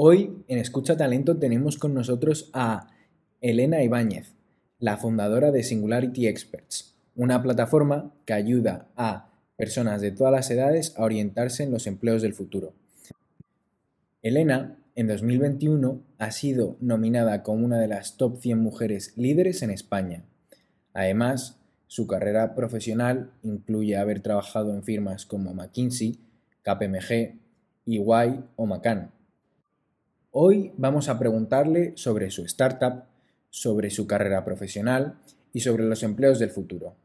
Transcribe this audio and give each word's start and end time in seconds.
Hoy 0.00 0.44
en 0.46 0.58
Escucha 0.58 0.96
Talento 0.96 1.38
tenemos 1.38 1.76
con 1.76 1.92
nosotros 1.92 2.50
a 2.52 2.86
Elena 3.40 3.82
Ibáñez, 3.82 4.32
la 4.78 4.96
fundadora 4.96 5.50
de 5.50 5.64
Singularity 5.64 6.28
Experts, 6.28 6.94
una 7.16 7.42
plataforma 7.42 8.14
que 8.24 8.32
ayuda 8.32 8.86
a 8.94 9.32
personas 9.56 10.00
de 10.00 10.12
todas 10.12 10.32
las 10.32 10.48
edades 10.52 10.94
a 10.96 11.02
orientarse 11.02 11.64
en 11.64 11.72
los 11.72 11.88
empleos 11.88 12.22
del 12.22 12.32
futuro. 12.32 12.74
Elena, 14.22 14.78
en 14.94 15.08
2021, 15.08 16.00
ha 16.18 16.30
sido 16.30 16.76
nominada 16.78 17.42
como 17.42 17.64
una 17.64 17.80
de 17.80 17.88
las 17.88 18.16
top 18.16 18.38
100 18.40 18.56
mujeres 18.56 19.14
líderes 19.16 19.62
en 19.62 19.72
España. 19.72 20.22
Además, 20.94 21.58
su 21.88 22.06
carrera 22.06 22.54
profesional 22.54 23.32
incluye 23.42 23.96
haber 23.96 24.20
trabajado 24.20 24.72
en 24.72 24.84
firmas 24.84 25.26
como 25.26 25.54
McKinsey, 25.54 26.20
KPMG, 26.62 27.34
EY 27.84 28.44
o 28.54 28.66
McCann 28.66 29.17
Hoy 30.30 30.72
vamos 30.76 31.08
a 31.08 31.18
preguntarle 31.18 31.94
sobre 31.96 32.30
su 32.30 32.44
startup, 32.44 33.04
sobre 33.48 33.88
su 33.88 34.06
carrera 34.06 34.44
profesional 34.44 35.18
y 35.54 35.60
sobre 35.60 35.84
los 35.84 36.02
empleos 36.02 36.38
del 36.38 36.50
futuro. 36.50 36.96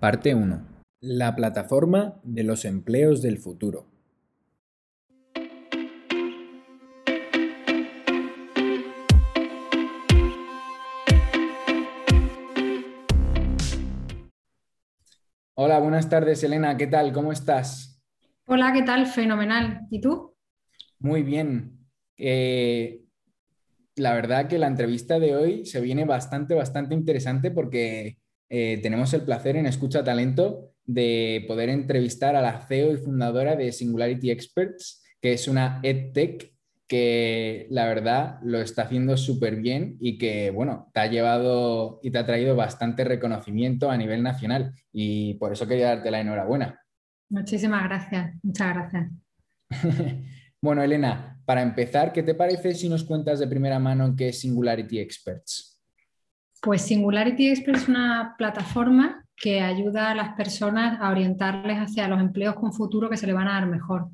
Parte 0.00 0.34
1. 0.34 0.66
La 1.02 1.36
plataforma 1.36 2.20
de 2.24 2.42
los 2.42 2.64
empleos 2.64 3.22
del 3.22 3.38
futuro. 3.38 3.86
Hola, 15.54 15.78
buenas 15.78 16.08
tardes, 16.08 16.42
Elena. 16.42 16.76
¿Qué 16.76 16.88
tal? 16.88 17.12
¿Cómo 17.12 17.30
estás? 17.30 18.02
Hola, 18.46 18.72
¿qué 18.72 18.82
tal? 18.82 19.06
Fenomenal. 19.06 19.86
¿Y 19.88 20.00
tú? 20.00 20.35
Muy 21.06 21.22
bien. 21.22 21.86
Eh, 22.18 23.04
la 23.94 24.12
verdad 24.12 24.48
que 24.48 24.58
la 24.58 24.66
entrevista 24.66 25.20
de 25.20 25.36
hoy 25.36 25.64
se 25.64 25.80
viene 25.80 26.04
bastante, 26.04 26.52
bastante 26.54 26.94
interesante 26.96 27.52
porque 27.52 28.18
eh, 28.48 28.80
tenemos 28.82 29.14
el 29.14 29.22
placer 29.22 29.54
en 29.54 29.66
Escucha 29.66 30.02
Talento 30.02 30.72
de 30.84 31.44
poder 31.46 31.68
entrevistar 31.68 32.34
a 32.34 32.42
la 32.42 32.58
CEO 32.66 32.92
y 32.92 32.96
fundadora 32.96 33.54
de 33.54 33.70
Singularity 33.70 34.32
Experts, 34.32 35.04
que 35.20 35.34
es 35.34 35.46
una 35.46 35.78
EdTech 35.84 36.52
que 36.88 37.68
la 37.70 37.86
verdad 37.86 38.40
lo 38.42 38.60
está 38.60 38.82
haciendo 38.82 39.16
súper 39.16 39.54
bien 39.54 39.96
y 40.00 40.18
que, 40.18 40.50
bueno, 40.50 40.90
te 40.92 40.98
ha 40.98 41.06
llevado 41.06 42.00
y 42.02 42.10
te 42.10 42.18
ha 42.18 42.26
traído 42.26 42.56
bastante 42.56 43.04
reconocimiento 43.04 43.92
a 43.92 43.96
nivel 43.96 44.24
nacional. 44.24 44.74
Y 44.92 45.34
por 45.34 45.52
eso 45.52 45.68
quería 45.68 45.86
darte 45.86 46.10
la 46.10 46.20
enhorabuena. 46.20 46.80
Muchísimas 47.28 47.84
gracias, 47.84 48.34
muchas 48.42 48.74
gracias. 48.74 49.10
Bueno, 50.66 50.82
Elena, 50.82 51.38
para 51.44 51.62
empezar, 51.62 52.12
¿qué 52.12 52.24
te 52.24 52.34
parece 52.34 52.74
si 52.74 52.88
nos 52.88 53.04
cuentas 53.04 53.38
de 53.38 53.46
primera 53.46 53.78
mano 53.78 54.16
qué 54.16 54.30
es 54.30 54.40
Singularity 54.40 54.98
Experts? 54.98 55.80
Pues 56.60 56.82
Singularity 56.82 57.50
Experts 57.50 57.82
es 57.82 57.88
una 57.88 58.34
plataforma 58.36 59.24
que 59.36 59.60
ayuda 59.60 60.10
a 60.10 60.14
las 60.16 60.34
personas 60.34 60.98
a 61.00 61.10
orientarles 61.10 61.78
hacia 61.78 62.08
los 62.08 62.20
empleos 62.20 62.56
con 62.56 62.72
futuro 62.72 63.08
que 63.08 63.16
se 63.16 63.28
le 63.28 63.32
van 63.32 63.46
a 63.46 63.52
dar 63.52 63.68
mejor. 63.68 64.08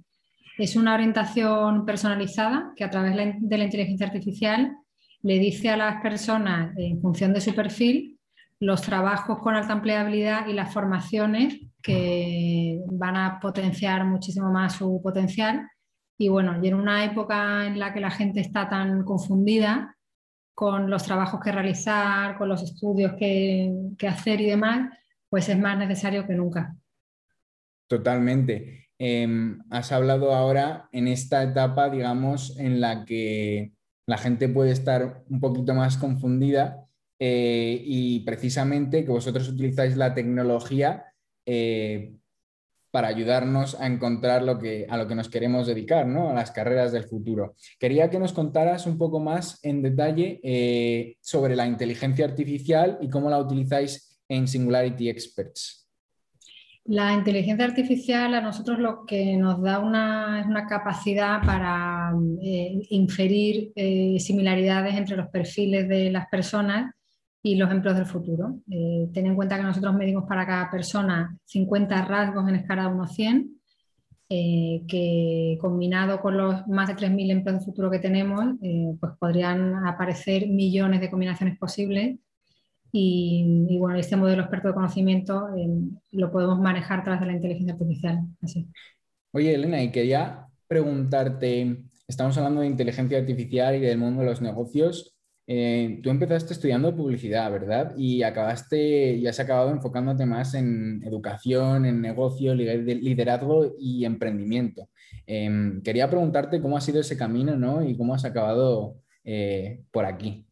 Es 0.58 0.77
una 0.77 0.92
orientación 0.92 1.86
personalizada 1.86 2.75
que 2.77 2.84
a 2.84 2.91
través 2.91 3.17
de 3.41 3.56
la 3.56 3.64
inteligencia 3.64 4.08
artificial 4.08 4.77
le 5.23 5.39
dice 5.39 5.70
a 5.70 5.78
las 5.78 6.03
personas, 6.03 6.77
en 6.77 7.00
función 7.00 7.33
de 7.33 7.41
su 7.41 7.55
perfil, 7.55 8.19
los 8.61 8.83
trabajos 8.83 9.39
con 9.39 9.55
alta 9.55 9.73
empleabilidad 9.73 10.47
y 10.47 10.53
las 10.53 10.70
formaciones 10.70 11.61
que 11.80 12.78
van 12.91 13.17
a 13.17 13.41
potenciar 13.41 14.05
muchísimo 14.05 14.53
más 14.53 14.75
su 14.75 15.00
potencial 15.03 15.67
y 16.19 16.29
bueno, 16.29 16.63
y 16.63 16.69
en 16.69 16.75
una 16.75 17.05
época 17.05 17.67
en 17.67 17.79
la 17.79 17.93
que 17.93 18.01
la 18.01 18.11
gente 18.11 18.41
está 18.41 18.69
tan 18.69 19.05
confundida 19.05 19.97
con 20.55 20.91
los 20.91 21.03
trabajos 21.05 21.41
que 21.41 21.53
realizar, 21.53 22.37
con 22.37 22.49
los 22.49 22.63
estudios 22.63 23.14
que, 23.19 23.97
hacer 24.07 24.41
y 24.41 24.47
demás, 24.47 24.91
pues 25.29 25.48
es 25.48 25.59
más 25.59 25.79
necesario 25.79 26.27
que 26.27 26.35
nunca. 26.35 26.77
Totalmente. 27.89 28.89
Em, 28.98 29.61
has 29.70 29.91
hablado 29.92 30.35
ahora 30.35 30.89
en 30.92 31.09
esta 31.09 31.42
etapa, 31.42 31.91
digamos, 31.91 32.57
en 32.59 32.81
la 32.81 33.05
que 33.05 33.73
la 34.07 34.19
gente 34.19 34.48
puede 34.48 34.73
estar 34.73 35.25
un 35.29 35.41
poquito 35.41 35.75
más 35.75 35.97
confundida 35.97 36.86
eh, 37.19 37.81
y 37.85 38.20
precisamente 38.20 39.05
que 39.05 39.11
vosotros 39.11 39.48
utilizáis 39.48 39.97
la 39.97 40.15
tecnología 40.15 41.07
eh, 41.47 42.15
para 42.92 43.08
ayudarnos 43.08 43.75
a 43.80 43.86
encontrar 43.86 44.42
lo 44.42 44.58
que, 44.58 44.86
a 44.89 44.98
lo 44.98 45.08
que 45.08 45.14
nos 45.14 45.30
queremos 45.30 45.67
dedicar, 45.67 46.07
¿no? 46.07 46.29
a 46.29 46.35
las 46.35 46.51
carreras 46.51 46.92
del 46.92 47.05
futuro. 47.05 47.57
Quería 47.80 48.11
que 48.11 48.19
nos 48.19 48.35
contaras 48.35 48.86
un 48.86 48.98
poco 48.98 49.19
más 49.19 49.58
en 49.64 49.83
detalle 49.83 50.41
eh, 50.45 51.17
sobre 51.20 51.57
la 51.57 51.67
inteligencia 51.67 52.27
artificial 52.27 52.98
y 53.01 53.08
cómo 53.08 53.30
la 53.30 53.39
utilizáis 53.39 54.20
en 54.29 54.47
Singularity 54.47 55.08
Experts. 55.08 55.89
La 56.85 57.14
inteligencia 57.14 57.64
artificial 57.64 58.35
a 58.35 58.41
nosotros 58.41 58.79
lo 58.79 59.07
que 59.07 59.36
nos 59.36 59.63
da 59.63 59.79
una, 59.79 60.41
es 60.41 60.47
una 60.47 60.67
capacidad 60.67 61.41
para 61.47 62.13
eh, 62.42 62.83
inferir 62.91 63.73
eh, 63.74 64.19
similaridades 64.19 64.95
entre 64.97 65.17
los 65.17 65.29
perfiles 65.29 65.89
de 65.89 66.11
las 66.11 66.27
personas 66.27 66.92
y 67.42 67.57
los 67.57 67.70
empleos 67.70 67.97
del 67.97 68.07
futuro. 68.07 68.61
Eh, 68.70 69.08
ten 69.13 69.27
en 69.27 69.35
cuenta 69.35 69.57
que 69.57 69.64
nosotros 69.64 69.95
medimos 69.95 70.25
para 70.25 70.47
cada 70.47 70.70
persona 70.70 71.36
50 71.45 72.05
rasgos 72.05 72.48
en 72.48 72.55
escala 72.55 72.85
de 72.85 72.95
1 72.95 73.03
a 73.03 73.08
100, 73.08 73.61
eh, 74.29 74.83
que 74.86 75.58
combinado 75.61 76.20
con 76.20 76.36
los 76.36 76.67
más 76.69 76.89
de 76.89 76.95
3.000 76.95 77.30
empleos 77.30 77.58
del 77.58 77.67
futuro 77.67 77.91
que 77.91 77.98
tenemos, 77.98 78.55
eh, 78.63 78.95
pues 78.98 79.13
podrían 79.19 79.86
aparecer 79.86 80.48
millones 80.48 81.01
de 81.01 81.11
combinaciones 81.11 81.58
posibles. 81.58 82.19
Y, 82.95 83.79
bueno, 83.79 83.98
este 83.98 84.17
modelo 84.17 84.42
experto 84.42 84.69
de 84.69 84.74
conocimiento 84.74 85.48
lo 86.11 86.30
podemos 86.30 86.61
manejar 86.61 87.01
a 87.01 87.03
través 87.03 87.20
de 87.23 87.27
la 87.27 87.33
inteligencia 87.33 87.73
artificial. 87.73 88.20
Oye, 89.33 89.55
Elena, 89.55 89.83
y 89.83 89.91
quería 89.91 90.47
preguntarte, 90.69 91.85
estamos 92.07 92.36
hablando 92.36 92.61
de 92.61 92.67
inteligencia 92.67 93.19
artificial 93.19 93.77
y 93.77 93.80
del 93.80 93.97
mundo 93.97 94.20
de 94.20 94.27
los 94.27 94.42
negocios. 94.42 95.17
Eh, 95.47 96.01
tú 96.03 96.11
empezaste 96.11 96.53
estudiando 96.53 96.95
publicidad, 96.95 97.51
¿verdad? 97.51 97.95
Y 97.97 98.23
acabaste, 98.23 99.20
ya 99.20 99.30
has 99.30 99.41
acabado 99.41 99.70
enfocándote 99.70 100.25
más 100.25 100.55
en 100.55 101.03
educación, 101.05 101.85
en 101.85 102.01
negocio, 102.01 102.55
liderazgo 102.55 103.75
y 103.79 104.05
emprendimiento. 104.05 104.89
Em, 105.27 105.83
quería 105.83 106.08
preguntarte 106.08 106.61
cómo 106.61 106.77
ha 106.77 106.80
sido 106.80 107.01
ese 107.01 107.17
camino, 107.17 107.57
¿no? 107.57 107.83
Y 107.83 107.97
cómo 107.97 108.14
has 108.14 108.25
acabado 108.25 108.97
eh, 109.25 109.83
por 109.91 110.05
aquí. 110.05 110.47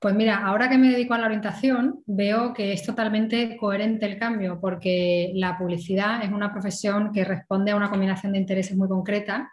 Pues 0.00 0.14
mira, 0.16 0.44
ahora 0.44 0.68
que 0.68 0.78
me 0.78 0.90
dedico 0.90 1.14
a 1.14 1.18
la 1.18 1.26
orientación, 1.26 2.02
veo 2.06 2.52
que 2.52 2.72
es 2.72 2.82
totalmente 2.82 3.56
coherente 3.56 4.04
el 4.06 4.18
cambio, 4.18 4.58
porque 4.60 5.30
la 5.34 5.56
publicidad 5.56 6.24
es 6.24 6.32
una 6.32 6.52
profesión 6.52 7.12
que 7.12 7.24
responde 7.24 7.70
a 7.70 7.76
una 7.76 7.88
combinación 7.88 8.32
de 8.32 8.40
intereses 8.40 8.76
muy 8.76 8.88
concreta 8.88 9.48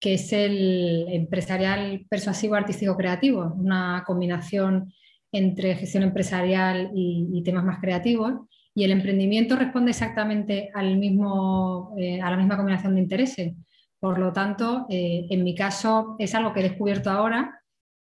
que 0.00 0.14
es 0.14 0.32
el 0.32 1.06
empresarial 1.10 2.06
persuasivo 2.08 2.54
artístico 2.54 2.96
creativo, 2.96 3.52
una 3.56 4.02
combinación 4.06 4.92
entre 5.30 5.76
gestión 5.76 6.02
empresarial 6.02 6.90
y, 6.94 7.42
temas 7.44 7.64
más 7.64 7.80
creativos. 7.80 8.32
Y 8.74 8.84
el 8.84 8.92
emprendimiento 8.92 9.56
responde 9.56 9.90
exactamente 9.90 10.70
al 10.74 10.96
mismo, 10.96 11.94
eh, 11.98 12.20
a 12.20 12.30
la 12.30 12.36
misma 12.36 12.56
combinación 12.56 12.94
de 12.94 13.02
intereses. 13.02 13.54
Por 13.98 14.18
lo 14.18 14.32
tanto, 14.32 14.86
eh, 14.88 15.26
en 15.28 15.44
mi 15.44 15.54
caso 15.54 16.16
es 16.18 16.34
algo 16.34 16.52
que 16.52 16.60
he 16.60 16.68
descubierto 16.70 17.10
ahora, 17.10 17.60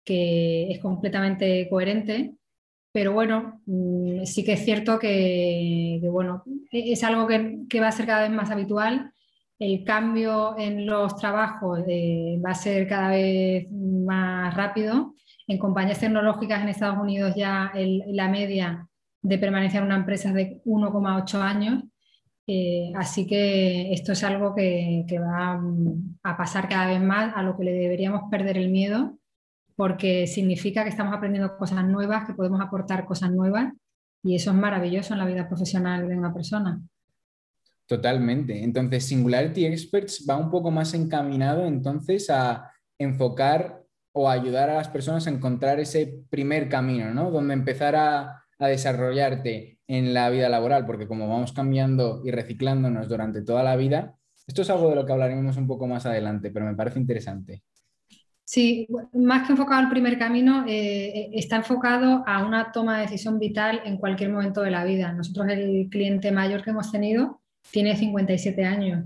que 0.04 0.72
es 0.72 0.80
completamente 0.80 1.68
coherente, 1.70 2.34
pero 2.92 3.14
bueno, 3.14 3.62
mm, 3.66 4.26
sí 4.26 4.44
que 4.44 4.54
es 4.54 4.66
cierto 4.66 5.00
que, 5.00 6.00
bueno, 6.04 6.44
es 6.72 7.04
algo 7.04 7.28
que, 7.28 7.60
que, 7.70 7.80
va 7.80 7.90
a 7.90 7.92
ser 7.92 8.06
cada 8.06 8.24
vez 8.24 8.32
más 8.32 8.50
habitual 8.52 9.13
el 9.64 9.84
cambio 9.86 10.58
en 10.58 10.86
los 10.86 11.16
trabajos 11.16 11.80
eh, 11.88 12.40
va 12.46 12.52
a 12.52 12.56
ser 12.56 12.88
cada 12.88 13.10
vez 13.10 13.72
más 13.72 14.54
rápido. 14.54 15.16
En 15.48 15.58
compañías 15.58 16.00
tecnológicas 16.00 16.62
en 16.62 16.70
Estados 16.70 16.98
Unidos 16.98 17.34
ya 17.36 17.72
la 18.08 18.28
media 18.28 18.88
de 19.22 19.38
permanencia 19.38 19.80
en 19.80 19.86
una 19.86 19.96
empresa 19.96 20.30
es 20.30 20.36
de 20.36 20.62
1,8 20.66 21.42
años. 21.42 21.84
Eh, 22.46 22.92
así 22.96 23.26
que 23.26 23.94
esto 23.94 24.12
es 24.12 24.24
algo 24.26 24.54
que, 24.54 25.06
va 25.18 25.62
a 26.24 26.38
pasar 26.38 26.68
cada 26.68 26.88
vez 26.88 27.02
más, 27.02 27.34
a 27.36 27.42
lo 27.42 27.58
que 27.58 27.64
le 27.64 27.72
deberíamos 27.72 28.24
perder 28.30 28.58
el 28.58 28.70
miedo, 28.70 29.18
porque 29.78 30.28
significa 30.28 30.84
que 30.84 30.90
estamos 30.90 31.14
aprendiendo 31.14 31.58
cosas 31.58 31.86
nuevas, 31.86 32.26
que 32.28 32.34
podemos 32.34 32.60
aportar 32.60 33.06
cosas 33.06 33.32
nuevas 33.32 33.74
y 34.24 34.36
eso 34.36 34.52
es 34.52 34.58
maravilloso 34.58 35.14
en 35.14 35.20
la 35.20 35.26
vida 35.26 35.48
profesional 35.48 36.08
de 36.08 36.18
una 36.18 36.34
persona. 36.34 36.82
Totalmente. 37.88 38.64
Entonces, 38.64 39.06
Singularity 39.06 39.66
Experts 39.66 40.26
va 40.30 40.38
un 40.38 40.50
poco 40.50 40.72
más 40.72 40.94
encaminado 40.94 41.66
entonces 41.66 42.30
a 42.30 42.72
enfocar 42.98 43.84
o 44.14 44.30
ayudar 44.30 44.70
a 44.70 44.76
las 44.76 44.88
personas 44.88 45.28
a 45.28 45.32
encontrar 45.32 45.80
ese 45.80 46.22
primer 46.30 46.70
camino, 46.70 47.14
¿no? 47.14 47.32
Donde 47.32 47.54
empezar 47.54 47.96
a, 47.96 48.40
desarrollarte 48.60 49.80
en 49.88 50.14
la 50.14 50.30
vida 50.30 50.48
laboral, 50.48 50.86
porque 50.86 51.06
como 51.06 51.28
vamos 51.28 51.52
cambiando 51.52 52.22
y 52.24 52.32
reciclándonos 52.32 53.10
durante 53.10 53.42
toda 53.42 53.62
la 53.62 53.76
vida, 53.76 54.16
Esto 54.48 54.62
es 54.62 54.70
algo 54.70 54.90
de 54.90 54.96
lo 54.96 55.06
que 55.06 55.12
hablaremos 55.12 55.58
un 55.58 55.68
poco 55.68 55.86
más 55.86 56.06
adelante, 56.06 56.50
pero 56.50 56.66
me 56.66 56.76
parece 56.76 57.00
interesante. 57.00 57.64
Sí, 58.46 58.88
más 59.14 59.46
que 59.46 59.54
enfocado 59.54 59.82
al 59.82 59.90
primer 59.90 60.18
camino, 60.18 60.64
eh, 60.66 61.30
está 61.34 61.58
enfocado 61.58 62.24
a 62.26 62.46
una 62.46 62.72
toma 62.72 62.98
de 62.98 63.04
decisión 63.04 63.38
vital 63.38 63.82
en 63.84 63.98
cualquier 63.98 64.32
momento 64.32 64.62
de 64.62 64.72
la 64.72 64.86
vida. 64.86 65.12
Nosotros 65.12 65.48
el 65.50 65.90
cliente 65.90 66.32
mayor 66.32 66.64
que 66.64 66.70
hemos 66.70 66.90
tenido 66.90 67.43
tiene 67.72 67.96
57 67.96 68.64
años 68.64 69.06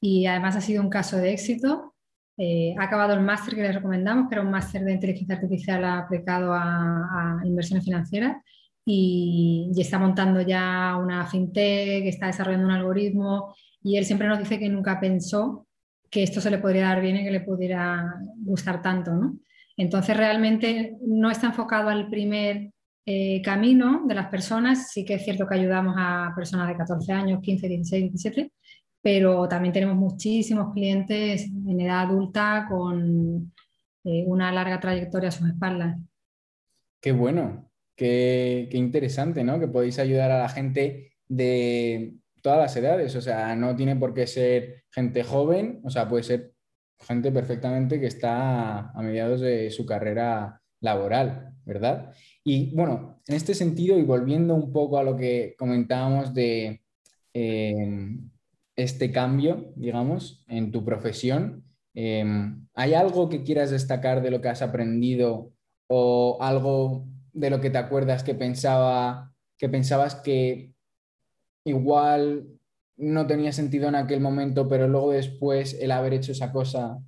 y 0.00 0.26
además 0.26 0.56
ha 0.56 0.60
sido 0.60 0.82
un 0.82 0.90
caso 0.90 1.16
de 1.16 1.32
éxito. 1.32 1.94
Eh, 2.38 2.74
ha 2.78 2.84
acabado 2.84 3.14
el 3.14 3.22
máster 3.22 3.54
que 3.54 3.62
le 3.62 3.72
recomendamos, 3.72 4.28
que 4.28 4.34
era 4.34 4.44
un 4.44 4.50
máster 4.50 4.84
de 4.84 4.92
inteligencia 4.92 5.36
artificial 5.36 5.84
aplicado 5.84 6.52
a, 6.52 7.40
inversiones 7.44 7.84
financieras 7.84 8.36
y, 8.84 9.70
y, 9.74 9.80
está 9.80 9.98
montando 9.98 10.40
ya 10.42 10.96
una 10.96 11.26
fintech, 11.26 12.04
está 12.04 12.26
desarrollando 12.26 12.66
un 12.66 12.74
algoritmo 12.74 13.54
y 13.82 13.96
él 13.96 14.04
siempre 14.04 14.28
nos 14.28 14.38
dice 14.38 14.58
que 14.58 14.68
nunca 14.68 15.00
pensó 15.00 15.66
que 16.10 16.22
esto 16.22 16.40
se 16.40 16.50
le 16.50 16.58
podría 16.58 16.88
dar 16.88 17.00
bien 17.00 17.16
y 17.16 17.24
que 17.24 17.30
le 17.30 17.40
pudiera 17.40 18.14
gustar 18.36 18.82
tanto, 18.82 19.12
¿no? 19.12 19.38
Entonces 19.76 20.16
realmente 20.16 20.96
no 21.02 21.30
está 21.30 21.48
enfocado 21.48 21.88
al 21.88 22.08
primer 22.08 22.70
eh, 23.06 23.40
camino 23.42 24.02
de 24.06 24.14
las 24.14 24.28
personas, 24.28 24.90
sí 24.90 25.04
que 25.04 25.14
es 25.14 25.24
cierto 25.24 25.46
que 25.46 25.54
ayudamos 25.54 25.94
a 25.96 26.32
personas 26.34 26.68
de 26.68 26.76
14 26.76 27.12
años, 27.12 27.40
15, 27.40 27.68
16, 27.68 28.02
17, 28.12 28.52
pero 29.00 29.48
también 29.48 29.72
tenemos 29.72 29.96
muchísimos 29.96 30.74
clientes 30.74 31.44
en 31.44 31.80
edad 31.80 32.02
adulta 32.02 32.66
con 32.68 33.52
eh, 34.04 34.24
una 34.26 34.52
larga 34.52 34.80
trayectoria 34.80 35.28
a 35.28 35.32
sus 35.32 35.48
espaldas. 35.48 35.96
Qué 37.00 37.12
bueno, 37.12 37.70
qué, 37.94 38.68
qué 38.70 38.76
interesante, 38.76 39.44
¿no? 39.44 39.60
Que 39.60 39.68
podéis 39.68 39.98
ayudar 39.98 40.32
a 40.32 40.38
la 40.38 40.48
gente 40.48 41.12
de, 41.28 42.16
todas 42.46 42.60
las 42.60 42.76
edades, 42.76 43.16
o 43.16 43.20
sea, 43.20 43.56
no 43.56 43.74
tiene 43.74 43.96
por 43.96 44.14
qué 44.14 44.24
ser 44.28 44.84
gente 44.92 45.24
joven, 45.24 45.80
o 45.82 45.90
sea, 45.90 46.08
puede 46.08 46.22
ser 46.22 46.52
gente 47.00 47.32
perfectamente 47.32 47.98
que 47.98 48.06
está 48.06 48.90
a 48.90 49.02
mediados 49.02 49.40
de 49.40 49.68
su 49.72 49.84
carrera 49.84 50.62
laboral, 50.80 51.54
¿verdad? 51.64 52.14
Y 52.48 52.72
bueno, 52.76 53.20
en 53.26 53.34
este 53.34 53.54
sentido, 53.54 53.98
y 53.98 54.02
volviendo 54.02 54.54
un 54.54 54.72
poco 54.72 54.98
a 54.98 55.02
lo 55.02 55.16
que 55.16 55.56
comentábamos 55.58 56.32
de 56.32 56.80
em, 57.34 58.30
este 58.76 59.10
cambio, 59.10 59.72
digamos, 59.74 60.44
en 60.46 60.70
tu 60.70 60.84
profesión, 60.84 61.64
em, 61.92 62.68
¿hay 62.74 62.94
algo 62.94 63.28
que 63.28 63.42
quieras 63.42 63.72
destacar 63.72 64.22
de 64.22 64.30
lo 64.30 64.40
que 64.40 64.48
has 64.48 64.62
aprendido 64.62 65.54
o 65.88 66.38
algo 66.40 67.08
de 67.32 67.50
lo 67.50 67.60
que 67.60 67.70
te 67.70 67.78
acuerdas 67.78 68.22
que 68.22 68.36
pensaba 68.36 69.34
que 69.58 69.68
pensabas 69.68 70.14
que 70.14 70.72
igual 71.64 72.46
no 72.96 73.26
tenía 73.26 73.52
sentido 73.52 73.88
en 73.88 73.96
aquel 73.96 74.20
momento, 74.20 74.68
pero 74.68 74.86
luego 74.86 75.10
después 75.10 75.74
el 75.80 75.90
haber 75.90 76.14
hecho 76.14 76.30
esa 76.30 76.52
cosa 76.52 76.98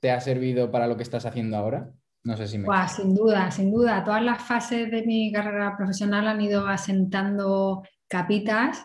te 0.00 0.12
ha 0.12 0.20
servido 0.20 0.70
para 0.70 0.86
lo 0.86 0.96
que 0.96 1.02
estás 1.02 1.26
haciendo 1.26 1.56
ahora? 1.56 1.92
No 2.26 2.36
sé 2.36 2.48
si 2.48 2.58
me... 2.58 2.66
sin 2.88 3.14
duda, 3.14 3.52
sin 3.52 3.72
duda. 3.72 4.02
Todas 4.02 4.22
las 4.22 4.42
fases 4.42 4.90
de 4.90 5.06
mi 5.06 5.30
carrera 5.30 5.76
profesional 5.76 6.26
han 6.26 6.40
ido 6.40 6.66
asentando 6.66 7.84
capitas 8.08 8.84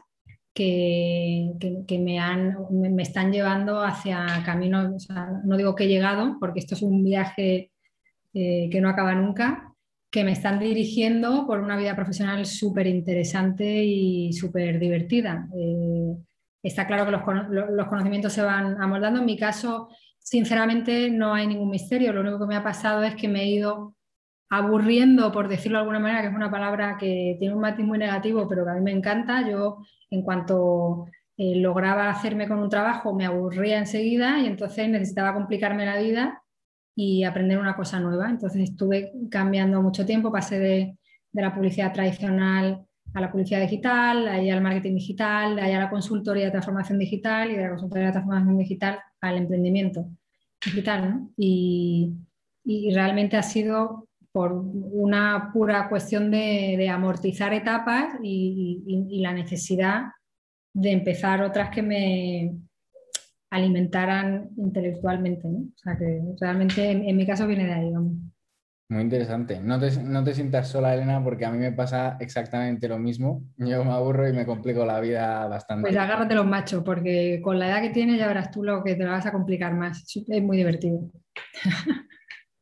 que, 0.54 1.52
me, 2.00 2.20
han, 2.20 2.56
me, 2.70 3.02
están 3.02 3.32
llevando 3.32 3.82
hacia 3.82 4.44
caminos, 4.46 5.08
no 5.44 5.58
digo 5.58 5.76
que 5.76 5.86
he 5.86 5.88
llegado, 5.88 6.38
porque 6.40 6.60
esto 6.60 6.76
es 6.76 6.84
un 6.84 7.04
viaje 7.04 7.72
eh, 8.36 8.70
que 8.72 8.80
no 8.80 8.90
acaba 8.90 9.16
nunca, 9.16 9.74
que 10.12 10.24
me 10.24 10.34
están 10.34 10.60
dirigiendo 10.60 11.48
por 11.48 11.62
una 11.62 11.78
vida 11.78 11.96
profesional 11.96 12.46
súper 12.46 12.86
interesante 12.86 13.84
y 13.84 14.34
súper 14.34 14.78
divertida. 14.78 15.48
Eh, 15.58 16.16
está 16.62 16.86
claro 16.86 17.06
que 17.06 17.12
los, 17.12 17.88
conocimientos 17.88 18.34
se 18.34 18.44
van 18.44 18.80
amoldando. 18.80 19.20
En 19.22 19.26
mi 19.26 19.38
caso, 19.38 19.90
sinceramente, 20.24 21.10
no 21.10 21.34
hay 21.34 21.48
ningún 21.48 21.70
misterio. 21.70 22.14
Lo 22.14 22.22
único 22.22 22.40
que 22.40 22.46
me 22.46 22.56
ha 22.56 22.64
pasado 22.64 23.04
es 23.04 23.16
que 23.16 23.28
me 23.28 23.44
he 23.44 23.48
ido 23.48 23.96
aburriendo, 24.50 25.32
por 25.32 25.48
decirlo 25.48 25.78
de 25.78 25.82
alguna 25.82 26.00
manera, 26.00 26.22
que 26.22 26.28
es 26.28 26.34
una 26.34 26.52
palabra 26.52 26.98
que 27.00 27.38
tiene 27.40 27.56
un 27.56 27.62
matiz 27.62 27.86
muy 27.86 27.98
negativo, 27.98 28.48
pero 28.48 28.66
que 28.66 28.72
a 28.72 28.74
mí 28.74 28.82
me 28.82 28.92
encanta. 28.92 29.48
Yo, 29.50 29.78
en 30.10 30.24
cuanto 30.24 31.06
eh, 31.38 31.56
lograba 31.56 32.10
hacerme 32.10 32.48
con 32.48 32.60
un 32.60 32.70
trabajo, 32.70 33.14
me 33.14 33.26
aburría 33.26 33.80
enseguida 33.80 34.40
y 34.40 34.48
entonces 34.48 34.90
necesitaba 34.90 35.34
complicarme 35.34 35.86
la 35.86 35.98
vida 35.98 36.44
y 36.96 37.24
aprender 37.24 37.58
una 37.58 37.76
cosa 37.76 38.00
nueva. 38.00 38.30
Entonces 38.30 38.62
estuve 38.62 39.12
cambiando 39.30 39.82
mucho 39.82 40.06
tiempo, 40.06 40.32
pasé 40.32 40.60
de, 40.60 40.98
la 41.34 41.56
publicidad 41.56 41.94
tradicional 41.94 42.86
a 43.14 43.22
la 43.22 43.32
publicidad 43.32 43.62
digital, 43.62 44.28
ahí 44.28 44.50
al 44.50 44.62
marketing 44.62 44.96
digital, 44.96 45.60
ahí 45.60 45.74
a 45.74 45.80
la 45.80 45.90
consultoría 45.90 46.46
de 46.46 46.52
transformación 46.52 47.00
digital 47.00 47.52
y 47.52 47.56
de 47.56 47.64
la 47.64 47.70
consultoría 47.70 48.08
de 48.08 48.12
transformación 48.14 48.58
digital 48.58 49.00
al 49.22 49.38
emprendimiento 49.38 50.06
digital. 50.64 51.28
Y, 51.38 52.14
realmente 52.94 53.38
ha 53.38 53.44
sido 53.44 54.08
por 54.32 54.54
una 54.54 55.50
pura 55.52 55.90
cuestión 55.90 56.30
de, 56.32 56.88
amortizar 56.90 57.54
etapas 57.54 58.14
y, 58.24 59.20
la 59.22 59.34
necesidad 59.34 60.04
de 60.74 60.92
empezar 60.92 61.42
otras 61.42 61.70
que 61.70 61.82
me, 61.82 62.56
alimentaran 63.52 64.50
intelectualmente. 64.58 65.48
¿no? 65.48 65.60
O 65.60 65.78
sea 65.78 65.98
que 65.98 66.22
realmente 66.40 66.90
en, 66.92 67.16
mi 67.16 67.28
caso 67.28 67.46
viene 67.46 67.66
de 67.66 67.74
ahí. 67.74 67.94
Muy 68.92 69.04
interesante. 69.04 69.58
No 69.62 69.80
te, 69.80 69.90
no 70.04 70.22
te, 70.22 70.34
sientas 70.34 70.68
sola, 70.68 70.94
Elena, 70.94 71.24
porque 71.24 71.46
a 71.46 71.50
mí 71.50 71.58
me 71.58 71.72
pasa 71.72 72.18
exactamente 72.20 72.90
lo 72.90 73.00
mismo. 73.00 73.42
Yo 73.56 73.86
me 73.86 73.92
aburro 73.94 74.28
y 74.28 74.34
me 74.34 74.46
complico 74.46 74.86
la 74.86 75.00
vida 75.00 75.48
bastante. 75.48 75.84
Pues 75.84 75.96
agárrate 75.96 76.36
los 76.36 76.46
machos, 76.46 76.84
porque 76.84 77.40
con 77.42 77.58
la 77.58 77.70
edad 77.70 77.82
que 77.82 77.92
tienes 77.92 78.20
ya 78.20 78.28
verás 78.28 78.52
tú 78.52 78.64
lo 78.64 78.84
que 78.84 78.96
te 78.96 79.06
vas 79.06 79.26
a 79.26 79.32
complicar 79.32 79.74
más. 79.74 80.04
Es 80.28 80.44
muy 80.44 80.58
divertido. 80.58 81.10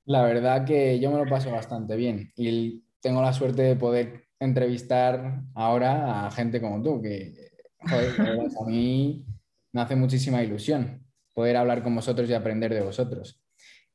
La 0.06 0.22
verdad 0.22 0.66
que 0.66 1.00
yo 1.00 1.10
me 1.10 1.18
lo 1.18 1.26
paso 1.26 1.50
bastante 1.50 1.96
bien 1.96 2.32
y 2.36 2.84
tengo 3.02 3.24
la 3.24 3.34
suerte 3.34 3.64
de 3.64 3.76
poder 3.76 4.26
entrevistar 4.40 5.42
ahora 5.56 6.28
a 6.28 6.32
gente 6.32 6.62
como 6.62 6.82
tú, 6.84 7.02
que 7.02 7.34
joder, 7.80 8.14
a 8.22 8.66
mí 8.68 9.26
me 9.72 9.82
hace 9.82 9.96
muchísima 9.96 10.44
ilusión 10.44 11.04
poder 11.34 11.58
hablar 11.58 11.82
con 11.82 11.96
vosotros 11.96 12.30
y 12.30 12.34
aprender 12.34 12.72
de 12.74 12.82
vosotros. 12.82 13.42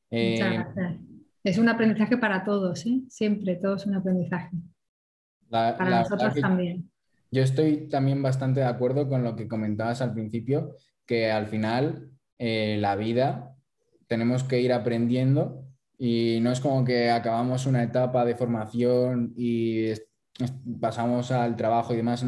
Eh, 0.09 0.35
gracias. 0.37 1.04
Es 1.45 1.59
un 1.59 1.69
aprendizaje 1.69 2.17
para 2.17 2.43
todos, 2.43 2.87
¿eh? 2.87 3.03
siempre, 3.07 3.55
todo 3.57 3.75
es 3.75 3.85
un 3.85 3.93
aprendizaje. 3.93 4.49
para 5.47 6.01
nosotros 6.01 6.33
también. 6.41 6.89
Yo 7.29 7.43
estoy 7.43 7.87
también 7.87 8.23
bastante 8.23 8.61
de 8.61 8.65
acuerdo 8.65 9.07
con 9.07 9.23
lo 9.23 9.35
que 9.35 9.47
comentabas 9.47 10.01
al 10.01 10.11
principio, 10.11 10.75
que 11.05 11.31
al 11.31 11.45
final 11.45 12.09
eh, 12.39 12.77
la 12.79 12.95
vida 12.95 13.55
tenemos 14.07 14.43
que 14.43 14.59
ir 14.59 14.73
aprendiendo 14.73 15.67
y 15.99 16.39
no 16.41 16.51
es 16.51 16.59
como 16.59 16.83
que 16.83 17.11
acabamos 17.11 17.67
una 17.67 17.83
etapa 17.83 18.25
de 18.25 18.35
formación 18.35 19.31
y 19.37 19.89
pasamos 20.81 21.31
al 21.31 21.55
trabajo 21.55 21.93
y 21.93 21.97
demás. 21.97 22.25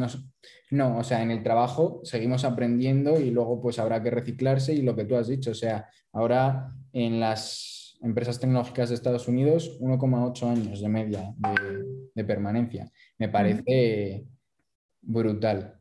No, 0.70 0.96
o 0.96 1.02
sea, 1.02 1.24
en 1.24 1.32
el 1.32 1.42
trabajo 1.42 2.02
seguimos 2.04 2.44
aprendiendo 2.44 3.18
y 3.18 3.32
luego 3.32 3.60
pues 3.60 3.80
habrá 3.80 4.00
que 4.00 4.12
reciclarse 4.12 4.74
y 4.74 4.82
lo 4.82 4.94
que 4.94 5.06
tú 5.06 5.16
has 5.16 5.26
dicho, 5.26 5.50
o 5.50 5.54
sea, 5.54 5.88
ahora 6.12 6.72
en 6.92 7.18
las 7.18 7.77
empresas 8.02 8.38
tecnológicas 8.38 8.88
de 8.88 8.94
Estados 8.94 9.28
Unidos 9.28 9.78
1,8 9.80 10.50
años 10.50 10.80
de 10.80 10.88
media 10.88 11.34
de, 12.14 12.24
permanencia. 12.24 12.90
Me 13.18 13.28
parece 13.28 14.26
brutal, 15.00 15.80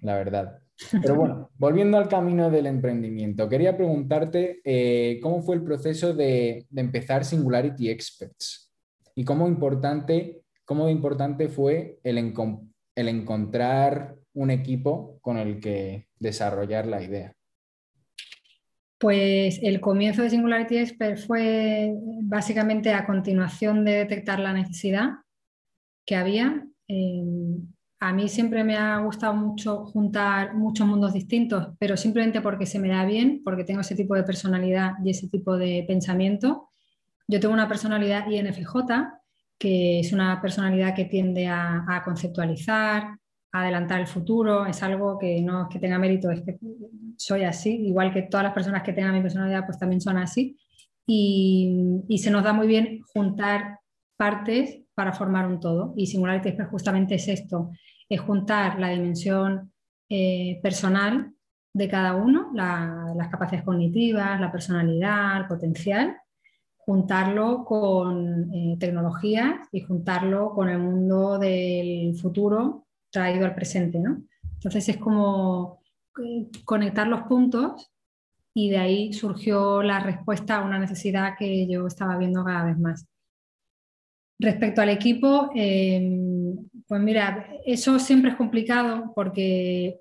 la 0.00 0.14
verdad. 0.14 0.58
Pero 1.02 1.14
bueno, 1.14 1.50
volviendo 1.56 1.98
al 1.98 2.08
camino 2.08 2.50
del 2.50 2.66
emprendimiento, 2.66 3.48
quería 3.48 3.76
preguntarte 3.76 4.60
eh, 4.64 5.18
cómo 5.22 5.42
fue 5.42 5.56
el 5.56 5.62
proceso 5.62 6.12
de, 6.14 6.66
de, 6.68 6.80
empezar 6.80 7.24
Singularity 7.24 7.88
Experts 7.88 8.74
y 9.14 9.24
cómo 9.24 9.48
importante 9.48 10.42
¿Cómo 10.66 10.88
importante 10.88 11.48
fue 11.48 12.00
el, 12.02 12.34
el 12.96 13.08
encontrar 13.08 14.16
un 14.34 14.50
equipo 14.50 15.20
con 15.20 15.38
el 15.38 15.60
que 15.60 16.08
desarrollar 16.18 16.86
la 16.88 17.02
idea? 17.04 17.32
Pues 18.98 19.58
el 19.62 19.80
comienzo 19.80 20.22
de 20.22 20.30
Singularity 20.30 20.78
Expert 20.78 21.18
fue 21.18 21.92
básicamente 22.22 22.92
a 22.94 23.04
continuación 23.06 23.84
de 23.84 23.92
detectar 23.92 24.40
la 24.40 24.52
necesidad 24.52 25.10
que 26.06 26.16
había. 26.16 26.66
Eh, 26.88 27.22
a 27.98 28.12
mí 28.12 28.28
siempre 28.28 28.62
me 28.62 28.76
ha 28.76 28.98
gustado 28.98 29.34
mucho 29.34 29.86
juntar 29.86 30.54
muchos 30.54 30.86
mundos 30.86 31.12
distintos, 31.12 31.68
pero 31.78 31.96
simplemente 31.96 32.40
porque 32.40 32.66
se 32.66 32.78
me 32.78 32.88
da 32.88 33.04
bien, 33.04 33.42
porque 33.44 33.64
tengo 33.64 33.80
ese 33.80 33.96
tipo 33.96 34.14
de 34.14 34.22
personalidad 34.22 34.92
y 35.04 35.10
ese 35.10 35.28
tipo 35.28 35.56
de 35.56 35.84
pensamiento. 35.88 36.68
Yo 37.26 37.40
tengo 37.40 37.54
una 37.54 37.68
personalidad 37.68 38.28
INFJ, 38.28 38.76
que 39.58 40.00
es 40.00 40.12
una 40.12 40.40
personalidad 40.40 40.94
que 40.94 41.06
tiende 41.06 41.48
a, 41.48 42.02
conceptualizar, 42.04 43.18
adelantar 43.62 44.00
el 44.00 44.06
futuro, 44.06 44.66
es 44.66 44.82
algo 44.82 45.18
que 45.18 45.40
no 45.42 45.62
es 45.62 45.68
que 45.68 45.78
tenga 45.78 45.98
mérito, 45.98 46.30
es 46.30 46.42
que 46.42 46.58
soy 47.16 47.44
así, 47.44 47.86
igual 47.86 48.12
que 48.12 48.22
todas 48.22 48.44
las 48.44 48.52
personas 48.52 48.82
que 48.82 48.92
tengan 48.92 49.14
mi 49.14 49.22
personalidad, 49.22 49.64
pues 49.64 49.78
también 49.78 50.00
son 50.00 50.18
así. 50.18 50.58
Y, 51.06 52.04
se 52.18 52.30
nos 52.30 52.42
da 52.42 52.52
muy 52.52 52.66
bien 52.66 53.00
juntar 53.12 53.78
partes 54.16 54.80
para 54.94 55.12
formar 55.12 55.46
un 55.46 55.60
todo. 55.60 55.94
Y 55.96 56.06
Singularity 56.06 56.48
Express 56.48 56.70
justamente 56.70 57.14
es 57.14 57.28
esto, 57.28 57.70
es 58.08 58.20
juntar 58.20 58.78
la 58.78 58.88
dimensión 58.88 59.72
eh, 60.08 60.58
personal 60.62 61.32
de 61.72 61.88
cada 61.88 62.14
uno, 62.14 62.50
las 62.54 63.28
capacidades 63.28 63.64
cognitivas, 63.64 64.40
la 64.40 64.50
personalidad, 64.50 65.38
el 65.38 65.46
potencial, 65.46 66.16
juntarlo 66.76 67.64
con 67.64 68.52
eh, 68.54 68.76
tecnologías 68.78 69.68
y 69.72 69.82
juntarlo 69.82 70.50
con 70.54 70.68
el 70.68 70.78
mundo 70.78 71.38
del 71.38 72.16
futuro 72.16 72.85
traído 73.10 73.46
al 73.46 73.54
presente. 73.54 73.98
¿no? 73.98 74.22
Entonces 74.54 74.88
es 74.88 74.96
como 74.96 75.80
eh, 76.22 76.46
conectar 76.64 77.06
los 77.06 77.22
puntos 77.22 77.90
y 78.54 78.70
de 78.70 78.78
ahí 78.78 79.12
surgió 79.12 79.82
la 79.82 80.00
respuesta 80.00 80.56
a 80.56 80.64
una 80.64 80.78
necesidad 80.78 81.34
que 81.38 81.68
yo 81.68 81.86
estaba 81.86 82.16
viendo 82.16 82.44
cada 82.44 82.64
vez 82.64 82.78
más. 82.78 83.06
Respecto 84.38 84.82
al 84.82 84.90
equipo, 84.90 85.50
em, 85.54 86.56
pues 86.86 87.00
mira, 87.00 87.48
eso 87.64 87.98
siempre 87.98 88.30
es 88.30 88.36
complicado 88.36 89.12
porque 89.14 89.98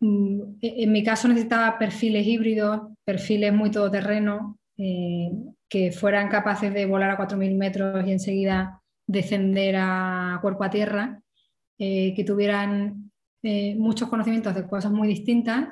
mm, 0.00 0.40
en 0.60 0.92
mi 0.92 1.02
caso 1.02 1.28
necesitaba 1.28 1.78
perfiles 1.78 2.26
híbridos, 2.26 2.80
perfiles 3.04 3.52
muy 3.52 3.70
todoterreno, 3.70 4.58
eh, 4.76 5.30
que 5.68 5.92
fueran 5.92 6.28
capaces 6.28 6.72
de 6.72 6.86
volar 6.86 7.10
a 7.10 7.16
4.000 7.16 7.56
metros 7.56 8.06
y 8.06 8.12
enseguida 8.12 8.82
descender 9.06 9.76
a 9.78 10.38
cuerpo 10.40 10.64
a 10.64 10.70
tierra, 10.70 11.20
eh, 11.76 12.14
que 12.14 12.22
tuvieran 12.22 13.10
eh, 13.42 13.74
muchos 13.74 14.08
conocimientos 14.08 14.54
de 14.54 14.64
cosas 14.64 14.92
muy 14.92 15.08
distintas 15.08 15.70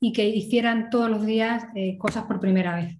y 0.00 0.12
que 0.12 0.28
hicieran 0.28 0.90
todos 0.90 1.10
los 1.10 1.26
días 1.26 1.64
eh, 1.74 1.98
cosas 1.98 2.24
por 2.24 2.38
primera 2.38 2.76
vez. 2.76 2.96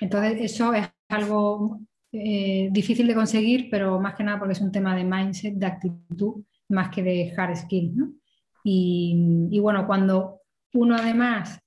Entonces, 0.00 0.40
eso 0.40 0.74
es 0.74 0.86
algo 1.08 1.80
difícil 2.12 3.06
de 3.06 3.14
conseguir, 3.14 3.68
pero 3.70 4.00
más 4.00 4.16
que 4.16 4.24
nada 4.24 4.38
porque 4.38 4.54
es 4.54 4.60
un 4.60 4.72
tema 4.72 4.96
de 4.96 5.04
mindset, 5.04 5.54
de 5.54 5.66
actitud, 5.66 6.42
más 6.68 6.90
que 6.90 7.04
de 7.04 7.32
hard 7.36 7.56
skill. 7.56 7.96
¿no? 7.96 8.12
Y, 8.64 9.58
bueno, 9.60 9.86
cuando 9.86 10.40
uno 10.74 10.96
además 10.96 11.60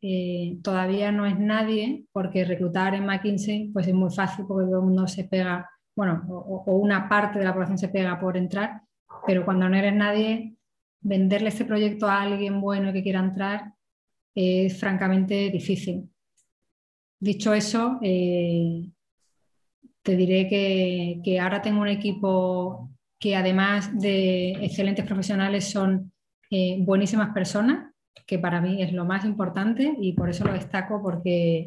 todavía 0.61 1.13
no 1.13 1.25
es 1.25 1.39
nadie, 1.39 2.05
porque 2.11 2.43
reclutar 2.43 2.93
en 2.93 3.05
McKinsey 3.05 3.69
pues 3.71 3.87
es 3.87 3.93
muy 3.93 4.13
fácil 4.13 4.45
porque 4.45 4.65
todo 4.65 4.79
el 4.79 4.85
mundo 4.85 5.07
se 5.07 5.23
pega, 5.23 5.69
bueno, 5.95 6.25
o 6.27 6.75
una 6.75 7.07
parte 7.07 7.39
de 7.39 7.45
la 7.45 7.53
población 7.53 7.77
se 7.77 7.87
pega 7.87 8.19
por 8.19 8.35
entrar, 8.35 8.81
pero 9.25 9.45
cuando 9.45 9.69
no 9.69 9.75
eres 9.75 9.93
nadie, 9.93 10.55
venderle 11.01 11.49
este 11.49 11.65
proyecto 11.65 12.07
a 12.07 12.21
alguien 12.21 12.61
bueno 12.61 12.93
que 12.93 13.03
quiera 13.03 13.19
entrar 13.19 13.73
es 14.35 14.79
francamente 14.79 15.49
difícil. 15.49 16.09
Dicho 17.19 17.53
eso, 17.53 17.99
eh, 18.01 18.89
te 20.01 20.15
diré 20.17 20.49
que, 21.23 21.39
ahora 21.39 21.61
tengo 21.61 21.81
un 21.81 21.87
equipo 21.87 22.89
que 23.19 23.35
además 23.35 23.97
de 23.97 24.51
excelentes 24.61 25.05
profesionales 25.05 25.69
son 25.69 26.11
eh, 26.49 26.77
buenísimas 26.79 27.33
personas, 27.33 27.93
que 28.27 28.39
para 28.39 28.59
mí 28.59 28.81
es 28.81 28.91
lo 28.91 29.05
más 29.05 29.23
importante 29.25 29.95
y 29.99 30.13
por 30.13 30.29
eso 30.29 30.43
lo 30.45 30.53
destaco 30.53 31.01
porque 31.01 31.65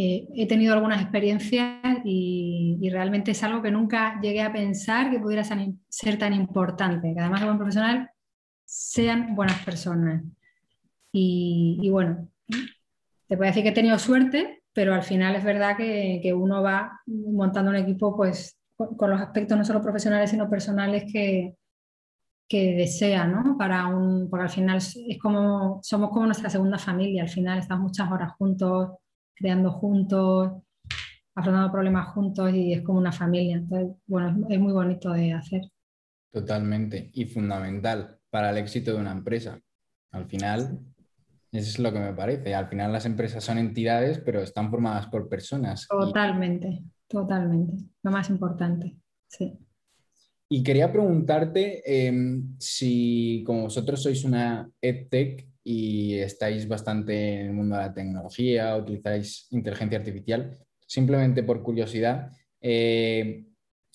eh, 0.00 0.28
he 0.36 0.46
tenido 0.46 0.74
algunas 0.74 1.02
experiencias 1.02 1.82
y, 2.04 2.78
y, 2.80 2.88
realmente 2.88 3.32
es 3.32 3.42
algo 3.42 3.60
que 3.60 3.72
nunca 3.72 4.20
llegué 4.22 4.42
a 4.42 4.52
pensar 4.52 5.10
que 5.10 5.18
pudiera 5.18 5.42
ser 5.42 6.18
tan 6.18 6.34
importante, 6.34 7.12
que 7.12 7.20
además 7.20 7.40
de 7.40 7.46
buen 7.46 7.58
profesional 7.58 8.08
sean 8.64 9.34
buenas 9.34 9.64
personas. 9.64 10.22
Y, 11.10 11.88
bueno, 11.90 12.28
te 13.26 13.36
puedo 13.36 13.48
decir 13.48 13.64
que 13.64 13.70
he 13.70 13.72
tenido 13.72 13.98
suerte, 13.98 14.62
pero 14.72 14.94
al 14.94 15.02
final 15.02 15.34
es 15.34 15.42
verdad 15.42 15.76
que, 15.76 16.32
uno 16.32 16.62
va 16.62 17.00
montando 17.06 17.70
un 17.70 17.76
equipo 17.76 18.16
pues 18.16 18.56
con, 18.76 19.10
los 19.10 19.20
aspectos 19.20 19.58
no 19.58 19.64
solo 19.64 19.82
profesionales, 19.82 20.30
sino 20.30 20.48
personales 20.48 21.10
que, 21.12 21.56
que 22.48 22.76
desea, 22.76 23.26
¿no? 23.26 23.56
Para 23.58 23.88
un, 23.88 24.30
porque 24.30 24.44
al 24.44 24.50
final 24.50 24.76
es 24.76 25.18
como, 25.20 25.80
somos 25.82 26.10
como 26.10 26.26
nuestra 26.26 26.50
segunda 26.50 26.78
familia, 26.78 27.24
al 27.24 27.28
final 27.28 27.58
estamos 27.58 27.82
muchas 27.82 28.12
horas 28.12 28.32
juntos, 28.38 28.90
creando 29.38 29.70
juntos, 29.70 30.52
afrontando 31.34 31.70
problemas 31.70 32.08
juntos 32.08 32.52
y 32.52 32.72
es 32.72 32.82
como 32.82 32.98
una 32.98 33.12
familia. 33.12 33.56
Entonces, 33.56 33.96
bueno, 34.06 34.46
es 34.48 34.58
muy 34.58 34.72
bonito 34.72 35.12
de 35.12 35.32
hacer. 35.32 35.62
Totalmente 36.32 37.10
y 37.14 37.24
fundamental 37.24 38.18
para 38.30 38.50
el 38.50 38.58
éxito 38.58 38.92
de 38.92 39.00
una 39.00 39.12
empresa. 39.12 39.60
Al 40.10 40.26
final, 40.26 40.80
eso 41.52 41.70
es 41.70 41.78
lo 41.78 41.92
que 41.92 42.00
me 42.00 42.12
parece. 42.12 42.54
Al 42.54 42.68
final 42.68 42.92
las 42.92 43.06
empresas 43.06 43.44
son 43.44 43.58
entidades, 43.58 44.18
pero 44.18 44.42
están 44.42 44.70
formadas 44.70 45.06
por 45.06 45.28
personas. 45.28 45.86
Totalmente, 45.88 46.82
totalmente. 47.06 47.84
Lo 48.02 48.10
más 48.10 48.28
importante, 48.30 48.98
sí. 49.28 49.58
Y 50.50 50.62
quería 50.62 50.90
preguntarte 50.90 52.06
em, 52.06 52.56
si, 52.58 53.44
como 53.46 53.64
vosotros 53.64 54.02
sois 54.02 54.24
una 54.24 54.68
EdTech 54.80 55.46
y 55.70 56.14
estáis 56.14 56.66
bastante 56.66 57.40
en 57.40 57.46
el 57.48 57.52
mundo 57.52 57.76
de 57.76 57.82
la 57.82 57.92
tecnología, 57.92 58.74
utilizáis 58.74 59.48
inteligencia 59.50 59.98
artificial, 59.98 60.56
simplemente 60.86 61.42
por 61.42 61.62
curiosidad, 61.62 62.32
eh, 62.62 63.44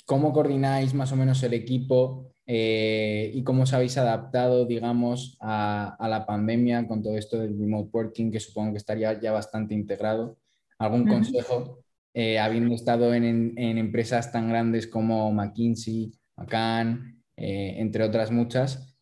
¿cómo 0.06 0.32
coordináis 0.32 0.94
más 0.94 1.12
o 1.12 1.16
menos 1.16 1.42
el 1.42 1.56
equipo 1.56 2.32
eh, 2.46 3.32
y 3.34 3.44
cómo 3.44 3.64
os 3.64 3.74
habéis 3.74 3.98
adaptado, 3.98 4.68
digamos, 4.68 5.36
a, 5.42 5.98
la 6.00 6.28
pandemia 6.28 6.88
con 6.88 7.02
todo 7.02 7.18
esto 7.18 7.40
del 7.40 7.58
remote 7.58 7.90
working, 7.92 8.32
que 8.32 8.40
supongo 8.40 8.74
que 8.74 8.78
estaría 8.78 9.20
ya 9.20 9.32
bastante 9.32 9.74
integrado. 9.74 10.38
¿Algún 10.78 11.08
consejo, 11.08 11.80
eh, 12.14 12.38
habiendo 12.38 12.76
estado 12.76 13.16
en, 13.16 13.58
empresas 13.58 14.32
tan 14.32 14.48
grandes 14.48 14.86
como 14.86 15.32
McKinsey, 15.32 16.12
McCann, 16.38 17.24
entre 17.36 18.04
otras 18.04 18.30
muchas? 18.30 18.93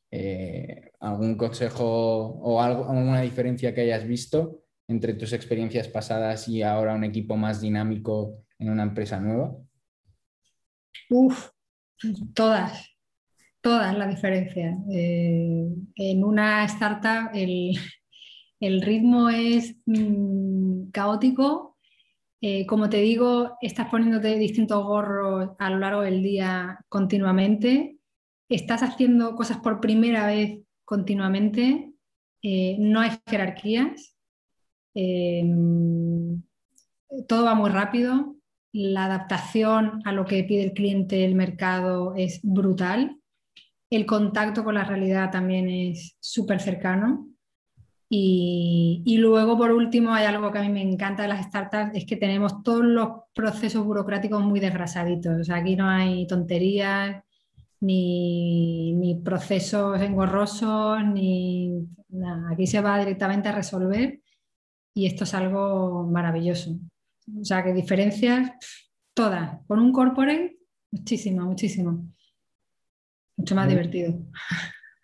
¿Algún 1.00 1.36
consejo 1.36 1.86
o 1.86 2.62
alguna 2.62 3.22
diferencia 3.22 3.74
que 3.74 3.82
hayas 3.82 4.06
visto 4.06 4.62
entre 4.88 5.14
tus 5.14 5.34
experiencias 5.34 5.88
pasadas 5.88 6.48
y 6.48 6.62
ahora 6.62 6.96
un 6.96 7.04
equipo 7.04 7.38
más 7.38 7.62
dinámico 7.62 8.44
en 8.60 8.70
una 8.70 8.84
empresa 8.84 9.20
nueva? 9.20 9.56
Uf, 11.10 11.50
todas, 12.34 12.90
todas 13.62 13.98
las 13.98 14.10
diferencias. 14.10 14.78
Eh, 14.92 15.68
en 15.96 16.24
una 16.24 16.66
startup 16.66 17.32
el, 17.34 18.82
ritmo 18.82 19.30
es 19.30 19.78
mm, 19.86 20.90
caótico. 20.92 21.78
Eh, 22.42 22.66
como 22.66 22.90
te 22.90 22.98
digo, 22.98 23.58
estás 23.62 23.90
poniéndote 23.90 24.38
distintos 24.38 24.84
gorros 24.84 25.52
a 25.60 25.70
lo 25.70 25.80
largo 25.80 26.02
del 26.02 26.24
día 26.24 26.80
continuamente. 26.90 27.98
Estás 28.52 28.84
haciendo 28.84 29.36
cosas 29.36 29.58
por 29.58 29.82
primera 29.82 30.28
vez 30.28 30.60
continuamente. 30.86 31.94
Eh, 32.42 32.78
no 32.80 33.00
hay 33.00 33.12
jerarquías. 33.28 34.16
todo 37.28 37.46
va 37.46 37.56
muy 37.56 37.70
rápido. 37.70 38.36
La 38.74 39.06
adaptación 39.06 40.02
a 40.06 40.12
lo 40.12 40.26
que 40.26 40.44
pide 40.44 40.64
el 40.64 40.74
cliente, 40.74 41.26
el 41.26 41.36
mercado, 41.36 42.14
es 42.16 42.40
brutal 42.44 43.22
el 43.92 44.06
contacto 44.06 44.64
con 44.64 44.76
la 44.76 44.86
realidad 44.86 45.32
también 45.32 45.70
es 45.70 46.16
súper 46.20 46.62
cercano. 46.62 47.28
Y, 48.14 49.18
luego, 49.20 49.58
por 49.58 49.72
último, 49.72 50.14
hay 50.14 50.26
algo 50.26 50.52
que 50.52 50.60
a 50.60 50.64
mí 50.64 50.70
me 50.70 50.82
encanta 50.82 51.24
de 51.24 51.30
las 51.30 51.46
startups, 51.46 51.96
es 51.96 52.06
que 52.06 52.18
tenemos 52.18 52.62
todos 52.62 52.84
los 52.84 53.10
procesos 53.34 53.86
burocráticos 53.86 54.44
muy 54.44 54.60
desgrasaditos. 54.60 55.42
O 55.42 55.44
sea, 55.46 55.58
aquí 55.58 55.78
no 55.78 55.88
hay 55.88 56.28
tonterías, 56.28 57.24
ni, 57.82 59.22
procesos 59.24 60.02
engorrosos, 60.02 61.04
ni 61.06 61.88
nada. 62.10 62.52
Aquí 62.52 62.66
se 62.68 62.82
va 62.82 63.00
directamente 63.00 63.50
a 63.50 63.54
resolver 63.54 64.22
y 64.94 65.06
esto 65.06 65.26
es 65.26 65.34
algo 65.34 66.08
maravilloso. 66.10 66.78
O 67.40 67.46
sea, 67.46 67.64
que 67.64 67.74
diferencias 67.74 68.52
todas. 69.14 69.60
Con 69.68 69.80
un 69.80 69.92
corporate, 69.92 70.58
muchísimo, 70.92 71.46
muchísimo 71.46 72.06
mucho 73.42 73.56
más 73.56 73.68
divertido. 73.68 74.20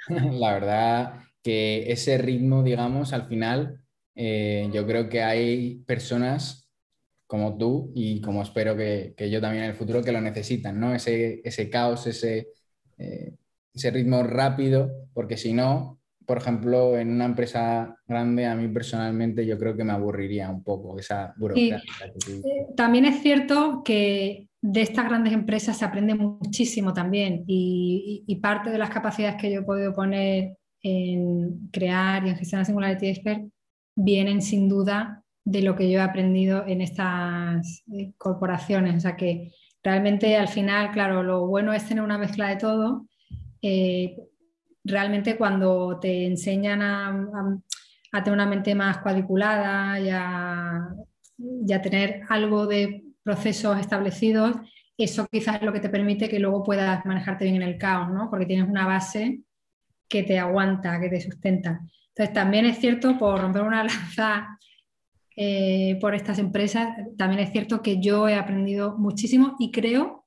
La 0.10 0.54
verdad 0.54 1.22
que 1.44 1.92
ese 1.92 2.18
ritmo, 2.18 2.64
digamos, 2.64 3.14
al 3.14 3.28
final, 3.28 3.82
eh, 4.16 4.70
yo 4.74 4.86
creo 4.86 5.10
que 5.10 5.24
hay 5.24 5.80
personas 5.86 6.70
como 7.26 7.58
tú 7.58 7.92
y 7.94 8.22
como 8.22 8.42
espero 8.42 8.78
que, 8.78 9.14
yo 9.30 9.42
también 9.42 9.64
en 9.64 9.72
el 9.72 9.76
futuro 9.76 10.02
que 10.02 10.12
lo 10.12 10.22
necesitan, 10.22 10.80
¿no? 10.80 10.94
Ese, 10.94 11.42
ese 11.44 11.70
caos, 11.70 12.08
ese, 12.08 12.48
eh, 12.98 13.34
ese 13.74 13.92
ritmo 13.92 14.24
rápido, 14.24 14.92
porque 15.14 15.38
si 15.38 15.54
no, 15.54 16.00
por 16.26 16.40
ejemplo, 16.40 16.98
en 16.98 17.12
una 17.12 17.26
empresa 17.26 17.98
grande, 18.06 18.46
a 18.46 18.56
mí 18.56 18.68
personalmente 18.68 19.46
yo 19.46 19.58
creo 19.58 19.78
que 19.78 19.84
me 19.84 19.94
aburriría 19.94 20.50
un 20.50 20.64
poco 20.64 21.00
esa 21.00 21.34
burocracia. 21.38 21.82
Eh, 22.28 22.68
también 22.76 23.06
es 23.06 23.22
cierto 23.22 23.82
que 23.84 24.48
de 24.62 24.82
estas 24.82 25.06
grandes 25.06 25.34
empresas 25.34 25.78
se 25.78 25.86
aprende 25.86 26.16
muchísimo 26.16 26.94
también 26.94 27.44
y, 27.48 28.40
parte 28.42 28.70
de 28.70 28.78
las 28.78 28.90
capacidades 28.90 29.42
que 29.42 29.52
yo 29.52 29.62
he 29.62 29.64
podido 29.64 29.94
poner 29.94 30.58
en 30.82 31.70
crear 31.72 32.26
y 32.26 32.30
en 32.30 32.36
gestionar 32.36 32.66
Singularity 32.66 33.08
Expert 33.08 33.44
vienen 33.96 34.42
sin 34.42 34.68
duda 34.70 35.24
de 35.46 35.62
lo 35.62 35.76
que 35.76 35.90
yo 35.90 36.00
he 36.00 36.02
aprendido 36.02 36.66
en 36.68 36.82
estas 36.82 37.84
eh, 37.94 38.12
corporaciones. 38.18 38.96
O 38.96 39.00
sea 39.00 39.16
que 39.16 39.52
realmente 39.84 40.38
al 40.38 40.48
final, 40.48 40.92
claro, 40.92 41.24
lo 41.24 41.48
bueno 41.48 41.74
es 41.74 41.88
tener 41.88 42.04
una 42.04 42.18
mezcla 42.18 42.50
de 42.50 42.56
todo. 42.58 43.08
Eh, 43.62 44.18
realmente 44.84 45.38
cuando 45.38 46.00
te 46.00 46.26
enseñan 46.26 46.82
a, 46.82 47.60
a 48.12 48.24
tener 48.24 48.38
una 48.38 48.46
mente 48.46 48.74
más 48.76 49.00
cuadriculada 49.00 50.00
y 50.00 50.10
a, 50.10 51.82
tener 51.82 52.22
algo 52.30 52.66
de 52.66 53.04
procesos 53.24 53.80
establecidos, 53.80 54.56
eso 54.98 55.28
quizás 55.32 55.58
es 55.58 55.62
lo 55.62 55.74
que 55.74 55.80
te 55.80 55.90
permite 55.90 56.30
que 56.30 56.40
luego 56.40 56.64
puedas 56.64 57.06
manejarte 57.06 57.46
bien 57.46 57.58
en 57.58 57.62
el 57.62 57.78
caos, 57.78 58.10
¿no? 58.10 58.30
Porque 58.30 58.46
tienes 58.46 58.68
una 58.68 58.88
base 58.88 59.42
que 60.08 60.24
te 60.24 60.40
aguanta, 60.40 61.00
que 61.00 61.10
te 61.10 61.22
sustenta. 61.22 61.82
Entonces, 62.10 62.34
también 62.34 62.66
es 62.66 62.80
cierto, 62.80 63.18
por 63.18 63.40
romper 63.40 63.62
una 63.62 63.84
lanza 63.84 64.58
eh, 65.40 66.00
por 66.02 66.16
estas 66.16 66.40
empresas, 66.40 66.90
también 67.16 67.42
es 67.42 67.52
cierto 67.52 67.84
que 67.84 68.02
yo 68.02 68.28
he 68.28 68.34
aprendido 68.34 68.98
muchísimo 68.98 69.56
y 69.60 69.72
creo 69.72 70.26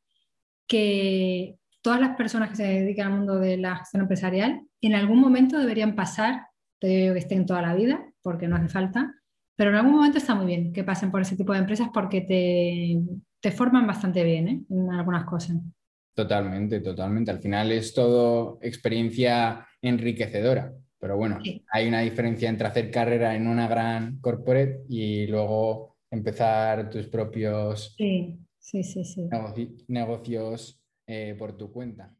que 0.68 1.56
todas 1.82 2.00
las 2.00 2.16
personas 2.16 2.50
que 2.50 2.56
se 2.56 2.62
dedican 2.62 3.08
al 3.08 3.18
mundo 3.18 3.40
de 3.40 3.56
la 3.56 3.74
gestión 3.74 4.02
empresarial 4.02 4.62
en 4.80 4.94
algún 4.94 5.18
momento 5.18 5.58
deberían 5.58 5.96
pasar, 5.96 6.46
te 6.78 6.86
digo 6.86 7.14
que 7.14 7.18
estén 7.18 7.44
toda 7.44 7.60
la 7.60 7.74
vida, 7.74 8.06
porque 8.22 8.46
no 8.46 8.54
hace 8.54 8.68
falta, 8.68 9.12
pero 9.56 9.70
en 9.70 9.78
algún 9.78 9.94
momento 9.96 10.18
está 10.18 10.36
muy 10.36 10.46
bien 10.46 10.72
que 10.72 10.84
pasen 10.84 11.10
por 11.10 11.22
ese 11.22 11.36
tipo 11.36 11.52
de 11.52 11.58
empresas 11.58 11.88
porque 11.92 12.20
te, 12.20 13.50
forman 13.50 13.88
bastante 13.88 14.22
bien 14.22 14.48
¿eh? 14.48 14.62
en 14.70 14.92
algunas 14.92 15.24
cosas. 15.24 15.56
Totalmente, 16.14 16.80
totalmente. 16.80 17.32
Al 17.32 17.40
final 17.40 17.72
es 17.72 17.92
todo 17.92 18.60
experiencia 18.62 19.66
enriquecedora. 19.82 20.72
Pero 21.00 21.16
bueno, 21.16 21.38
hay 21.72 21.88
una 21.88 22.00
diferencia 22.00 22.48
entre 22.48 22.68
hacer 22.68 22.90
carrera 22.90 23.34
en 23.34 23.48
una 23.48 23.66
gran 23.66 24.20
corporate 24.20 24.84
y 24.88 25.26
luego 25.26 25.96
empezar 26.10 26.90
tus 26.90 27.06
propios 27.06 27.94
sí, 27.96 28.38
sí, 28.58 29.04
sí, 29.04 29.04
negocios 29.88 30.78
eh, 31.06 31.34
por 31.38 31.56
tu 31.56 31.72
cuenta. 31.72 32.14